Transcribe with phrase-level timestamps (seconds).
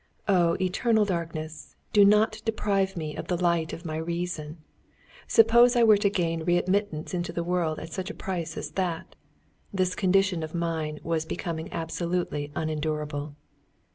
[0.27, 4.57] Oh, eternal darkness, do not deprive me of the light of my reason!
[5.27, 9.15] Suppose I were to gain readmittance into the world at such a price as that!
[9.71, 13.35] This condition of mind was becoming absolutely unendurable.